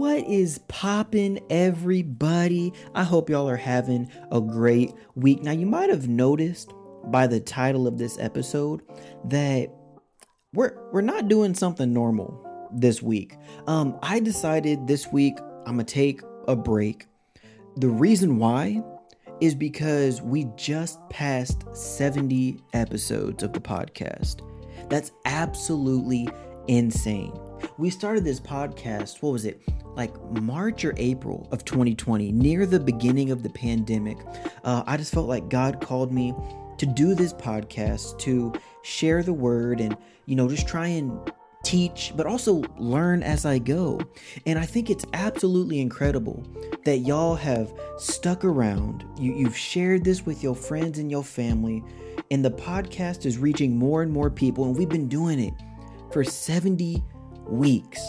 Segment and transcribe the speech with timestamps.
[0.00, 2.72] What is poppin', everybody?
[2.94, 5.42] I hope y'all are having a great week.
[5.42, 6.72] Now, you might have noticed
[7.08, 8.80] by the title of this episode
[9.26, 9.68] that
[10.54, 13.36] we're we're not doing something normal this week.
[13.66, 15.34] Um, I decided this week
[15.66, 17.06] I'm gonna take a break.
[17.76, 18.82] The reason why
[19.42, 24.40] is because we just passed 70 episodes of the podcast.
[24.88, 26.26] That's absolutely
[26.68, 27.38] insane.
[27.78, 29.62] We started this podcast, what was it,
[29.96, 34.18] like March or April of 2020, near the beginning of the pandemic.
[34.64, 36.34] Uh, I just felt like God called me
[36.78, 38.52] to do this podcast, to
[38.82, 39.96] share the word, and,
[40.26, 44.00] you know, just try and teach, but also learn as I go.
[44.46, 46.42] And I think it's absolutely incredible
[46.84, 49.04] that y'all have stuck around.
[49.18, 51.84] You, you've shared this with your friends and your family,
[52.30, 54.64] and the podcast is reaching more and more people.
[54.64, 55.54] And we've been doing it
[56.12, 57.02] for 70
[57.50, 58.00] weeks.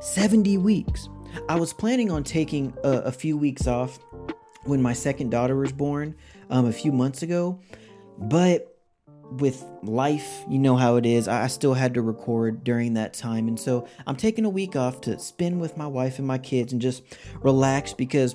[0.00, 1.08] 70 weeks.
[1.48, 3.98] I was planning on taking a, a few weeks off
[4.64, 6.14] when my second daughter was born
[6.48, 7.60] um, a few months ago,
[8.18, 8.70] but
[9.32, 11.28] with life, you know how it is.
[11.28, 13.46] I still had to record during that time.
[13.46, 16.72] And so I'm taking a week off to spend with my wife and my kids
[16.72, 17.02] and just
[17.42, 18.34] relax because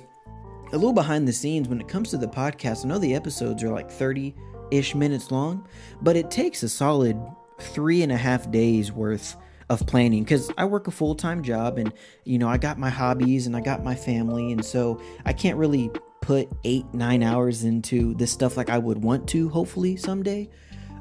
[0.72, 3.62] a little behind the scenes when it comes to the podcast, I know the episodes
[3.62, 4.34] are like 30
[4.70, 5.68] ish minutes long,
[6.00, 7.20] but it takes a solid
[7.60, 9.36] three and a half days worth
[9.68, 11.92] of planning because I work a full time job and,
[12.24, 14.52] you know, I got my hobbies and I got my family.
[14.52, 19.02] And so I can't really put eight, nine hours into this stuff like I would
[19.02, 20.48] want to, hopefully, someday.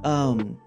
[0.03, 0.57] Um,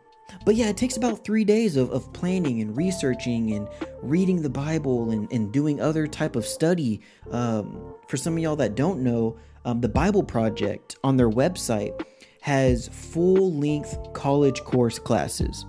[0.44, 3.68] but yeah, it takes about three days of, of planning and researching and
[4.02, 7.00] reading the Bible and, and doing other type of study.
[7.30, 12.04] Um, for some of y'all that don't know, um, the Bible Project on their website
[12.40, 15.66] has full length college course classes.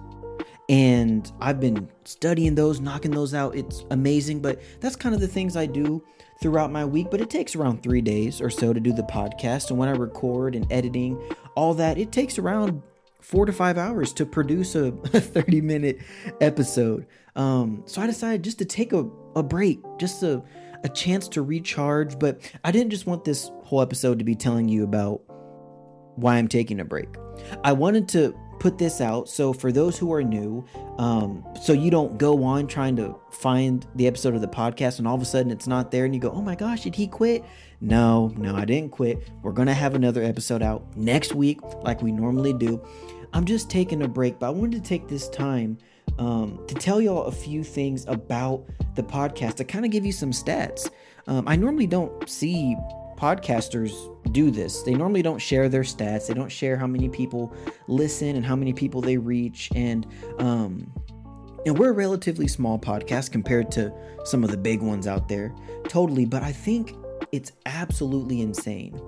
[0.69, 3.55] And I've been studying those, knocking those out.
[3.55, 6.03] It's amazing, but that's kind of the things I do
[6.41, 7.09] throughout my week.
[7.09, 9.71] But it takes around three days or so to do the podcast.
[9.71, 11.19] And when I record and editing,
[11.55, 12.83] all that, it takes around
[13.19, 15.99] four to five hours to produce a, 30 minute
[16.39, 17.07] episode.
[17.35, 20.43] Um, so I decided just to take a, a break, just a,
[20.83, 22.19] a chance to recharge.
[22.19, 25.21] But I didn't just want this whole episode to be telling you about
[26.15, 27.09] why I'm taking a break.
[27.63, 30.65] I wanted to put this out so for those who are new
[30.97, 35.07] um, so you don't go on trying to find the episode of the podcast and
[35.07, 37.07] all of a sudden it's not there and you go oh my gosh did he
[37.07, 37.43] quit?
[37.81, 39.29] No no i didn't quit.
[39.41, 42.81] We're gonna have another episode out next week like we normally do.
[43.33, 45.77] I'm just taking a break but i wanted to take this time
[46.17, 48.65] um, to tell y'all a few things about
[48.95, 50.89] the podcast to kind of give you some stats.
[51.27, 52.75] Um, i normally don't see
[53.19, 53.93] podcasters
[54.31, 54.83] do this.
[54.83, 56.27] They normally don't share their stats.
[56.27, 57.53] They don't share how many people
[57.87, 59.69] listen and how many people they reach.
[59.75, 60.07] And
[60.39, 60.91] um,
[61.65, 63.93] and we're a relatively small podcast compared to
[64.23, 65.53] some of the big ones out there.
[65.87, 66.95] Totally, but I think
[67.31, 68.99] it's absolutely insane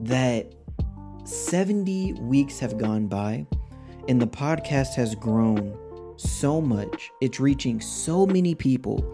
[0.00, 0.54] that
[1.24, 3.46] 70 weeks have gone by
[4.08, 5.76] and the podcast has grown
[6.16, 7.10] so much.
[7.20, 9.04] It's reaching so many people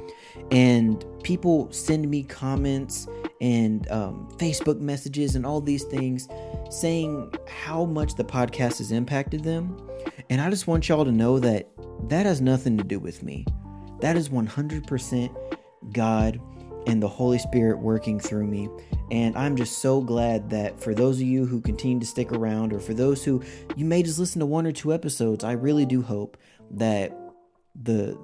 [0.50, 3.08] and people send me comments
[3.42, 6.28] and um, Facebook messages and all these things
[6.70, 9.76] saying how much the podcast has impacted them.
[10.30, 11.68] And I just want y'all to know that
[12.08, 13.44] that has nothing to do with me.
[14.00, 15.56] That is 100%
[15.92, 16.40] God
[16.86, 18.68] and the Holy Spirit working through me.
[19.10, 22.72] And I'm just so glad that for those of you who continue to stick around,
[22.72, 23.42] or for those who
[23.76, 26.36] you may just listen to one or two episodes, I really do hope
[26.70, 27.16] that
[27.74, 28.18] the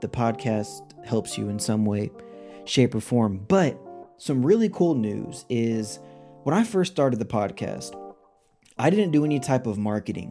[0.00, 2.10] the podcast helps you in some way,
[2.64, 3.44] shape, or form.
[3.48, 3.78] But
[4.20, 5.98] some really cool news is
[6.42, 7.98] when I first started the podcast,
[8.78, 10.30] I didn't do any type of marketing.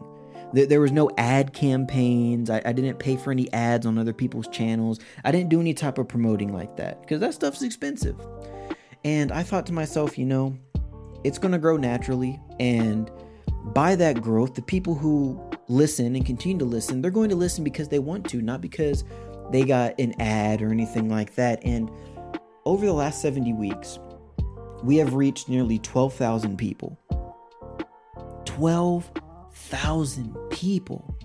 [0.52, 2.50] There was no ad campaigns.
[2.50, 5.00] I, didn't pay for any ads on other people's channels.
[5.24, 8.16] I didn't do any type of promoting like that because that stuff's expensive.
[9.04, 10.56] And I thought to myself, you know,
[11.24, 12.38] it's going to grow naturally.
[12.60, 13.10] And
[13.74, 17.64] by that growth, the people who listen and continue to listen, they're going to listen
[17.64, 19.02] because they want to, not because
[19.50, 21.60] they got an ad or anything like that.
[21.64, 21.90] And
[22.70, 23.98] over the last 70 weeks,
[24.84, 26.96] we have reached nearly 12,000 people.
[28.44, 31.16] 12,000 people.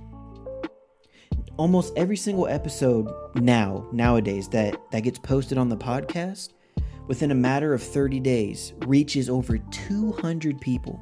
[1.57, 6.53] Almost every single episode now, nowadays, that, that gets posted on the podcast,
[7.05, 10.99] within a matter of 30 days, reaches over 200 people.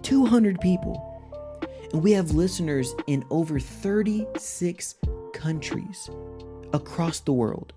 [0.00, 1.06] 200 people.
[1.92, 4.94] And we have listeners in over 36
[5.34, 6.08] countries
[6.72, 7.74] across the world.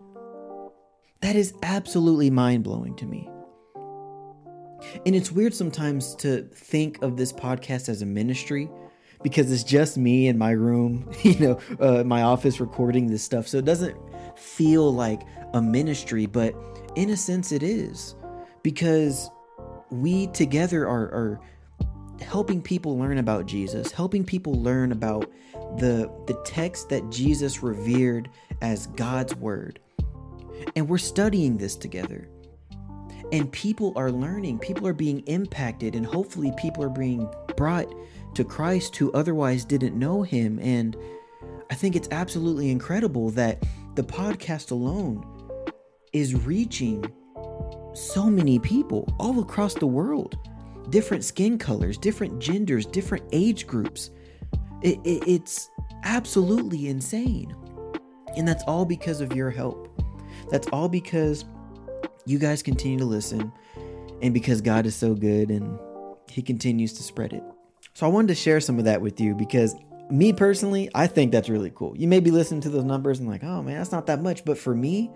[1.24, 3.30] That is absolutely mind blowing to me.
[5.06, 8.70] And it's weird sometimes to think of this podcast as a ministry
[9.22, 13.48] because it's just me in my room, you know, uh, my office recording this stuff.
[13.48, 13.98] So it doesn't
[14.36, 15.22] feel like
[15.54, 16.54] a ministry, but
[16.96, 18.16] in a sense, it is
[18.62, 19.32] because
[19.92, 21.40] we together are, are
[22.22, 25.32] helping people learn about Jesus, helping people learn about
[25.78, 28.30] the the text that Jesus revered
[28.62, 29.80] as God's word.
[30.76, 32.30] And we're studying this together.
[33.32, 37.28] And people are learning, people are being impacted, and hopefully people are being
[37.58, 37.92] brought
[38.36, 40.60] to Christ who otherwise didn't know him.
[40.60, 40.96] And
[41.72, 43.64] I think it's absolutely incredible that
[43.96, 45.26] the podcast alone
[46.12, 47.12] is reaching
[47.94, 50.38] so many people all across the world
[50.90, 54.12] different skin colors, different genders, different age groups.
[54.82, 55.70] It, it, it's
[56.04, 57.56] absolutely insane.
[58.36, 59.93] And that's all because of your help.
[60.50, 61.46] That's all because
[62.26, 63.52] you guys continue to listen
[64.22, 65.78] and because God is so good and
[66.30, 67.44] He continues to spread it.
[67.94, 69.76] So I wanted to share some of that with you because
[70.10, 71.96] me personally, I think that's really cool.
[71.98, 74.46] You may be listening to those numbers and like, oh man, that's not that much.
[74.46, 75.12] But for me,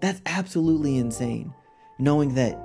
[0.00, 1.52] that's absolutely insane.
[1.98, 2.58] Knowing that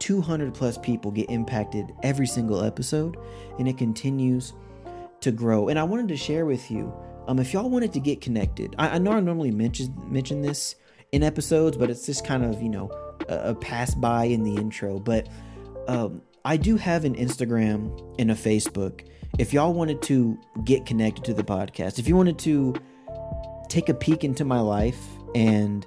[0.00, 3.16] 200 plus people get impacted every single episode
[3.58, 4.54] and it continues
[5.20, 5.68] to grow.
[5.68, 6.92] And I wanted to share with you,
[7.28, 10.76] um, if y'all wanted to get connected, I, I know I normally mention mention this
[11.12, 12.90] in episodes, but it's just kind of you know
[13.28, 14.98] a, a pass by in the intro.
[14.98, 15.28] But
[15.88, 19.06] um, I do have an Instagram and a Facebook.
[19.38, 22.74] If y'all wanted to get connected to the podcast, if you wanted to
[23.68, 24.98] take a peek into my life
[25.34, 25.86] and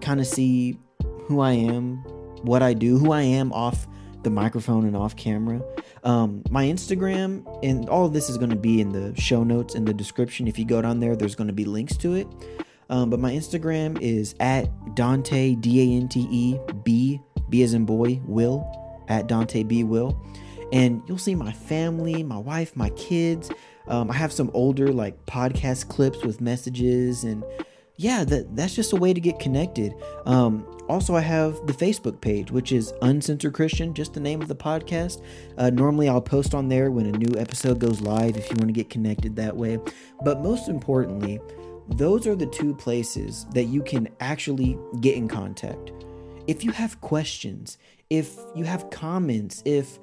[0.00, 0.78] kind of see
[1.26, 1.96] who I am,
[2.42, 3.86] what I do, who I am off
[4.22, 5.60] the microphone and off camera.
[6.04, 9.74] Um, my Instagram and all of this is going to be in the show notes
[9.74, 10.48] in the description.
[10.48, 12.26] If you go down there, there's going to be links to it.
[12.90, 17.74] Um, but my Instagram is at Dante D A N T E B B as
[17.74, 18.66] in boy Will
[19.08, 20.20] at Dante B Will,
[20.72, 23.50] and you'll see my family, my wife, my kids.
[23.86, 27.42] Um, I have some older like podcast clips with messages and
[27.98, 29.92] yeah, that that's just a way to get connected.
[30.24, 34.46] Um, also, I have the Facebook page, which is Uncensored Christian, just the name of
[34.46, 35.22] the podcast.
[35.58, 38.68] Uh, normally, I'll post on there when a new episode goes live if you want
[38.68, 39.80] to get connected that way.
[40.22, 41.40] But most importantly,
[41.88, 45.92] those are the two places that you can actually get in contact.
[46.46, 47.78] If you have questions,
[48.10, 49.98] if you have comments, if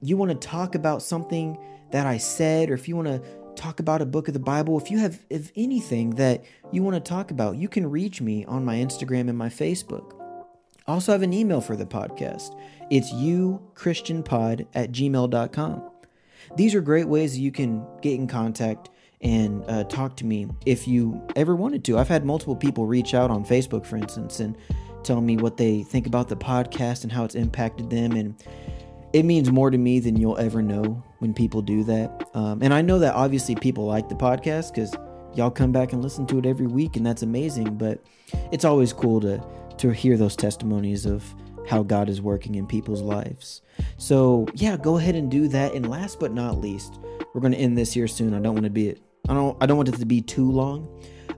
[0.00, 1.58] you want to talk about something
[1.90, 3.22] that I said, or if you want to
[3.56, 6.94] talk about a book of the Bible, if you have if anything that you want
[6.94, 10.14] to talk about, you can reach me on my Instagram and my Facebook.
[10.86, 12.58] I also have an email for the podcast.
[12.90, 15.90] It's youchristianpod at gmail.com.
[16.56, 20.88] These are great ways you can get in contact and uh, talk to me if
[20.88, 21.98] you ever wanted to.
[21.98, 24.56] I've had multiple people reach out on Facebook, for instance, and
[25.02, 28.12] tell me what they think about the podcast and how it's impacted them.
[28.12, 28.34] And
[29.12, 32.28] it means more to me than you'll ever know when people do that.
[32.34, 34.94] Um, and I know that obviously people like the podcast because
[35.34, 37.76] y'all come back and listen to it every week, and that's amazing.
[37.76, 38.02] But
[38.52, 39.44] it's always cool to
[39.78, 41.34] to hear those testimonies of
[41.66, 43.62] how God is working in people's lives.
[43.96, 45.74] So yeah, go ahead and do that.
[45.74, 46.98] And last but not least,
[47.32, 48.34] we're going to end this here soon.
[48.34, 49.00] I don't want to be it
[49.30, 50.88] I don't I don't want it to be too long.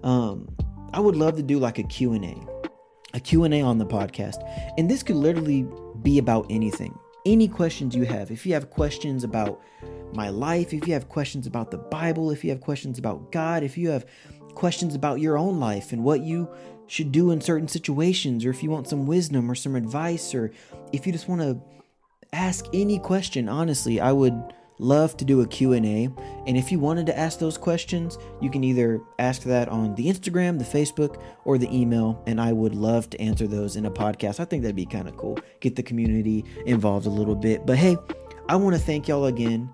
[0.03, 0.49] Um,
[0.94, 2.35] I would love to do like a Q&A.
[3.15, 4.37] A Q&A on the podcast.
[4.79, 5.67] And this could literally
[6.00, 6.99] be about anything.
[7.27, 8.31] Any questions you have.
[8.31, 9.61] If you have questions about
[10.15, 13.62] my life, if you have questions about the Bible, if you have questions about God,
[13.62, 14.06] if you have
[14.55, 16.49] questions about your own life and what you
[16.87, 20.51] should do in certain situations or if you want some wisdom or some advice or
[20.93, 21.61] if you just want to
[22.32, 24.34] ask any question, honestly, I would
[24.82, 25.79] love to do a q&a
[26.46, 30.06] and if you wanted to ask those questions you can either ask that on the
[30.06, 33.91] instagram the facebook or the email and i would love to answer those in a
[33.91, 34.41] podcast.
[34.41, 37.65] I think that'd be kind of cool get the community involved a little bit.
[37.65, 37.96] But hey
[38.48, 39.70] i want to thank y'all again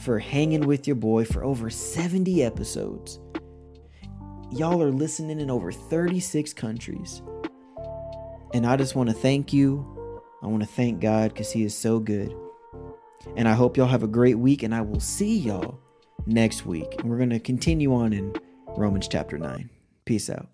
[0.00, 3.18] for hanging with your boy for over 70 episodes.
[4.52, 7.20] Y'all are listening in over 36 countries.
[8.54, 10.20] And i just want to thank you.
[10.40, 12.32] I want to thank god because he is so good
[13.36, 15.78] and I hope y'all have a great week, and I will see y'all
[16.26, 16.94] next week.
[16.98, 18.34] And we're going to continue on in
[18.76, 19.70] Romans chapter 9.
[20.04, 20.52] Peace out.